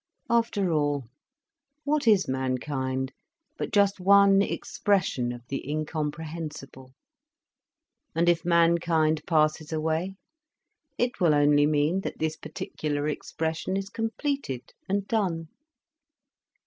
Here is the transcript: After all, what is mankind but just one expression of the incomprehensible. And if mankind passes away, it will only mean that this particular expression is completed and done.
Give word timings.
After 0.31 0.71
all, 0.71 1.05
what 1.83 2.07
is 2.07 2.27
mankind 2.27 3.13
but 3.55 3.71
just 3.71 3.99
one 3.99 4.41
expression 4.41 5.31
of 5.31 5.43
the 5.47 5.69
incomprehensible. 5.69 6.95
And 8.15 8.27
if 8.27 8.43
mankind 8.43 9.21
passes 9.27 9.71
away, 9.71 10.15
it 10.97 11.19
will 11.19 11.35
only 11.35 11.67
mean 11.67 12.01
that 12.01 12.17
this 12.17 12.35
particular 12.35 13.07
expression 13.07 13.77
is 13.77 13.89
completed 13.91 14.73
and 14.89 15.07
done. 15.07 15.49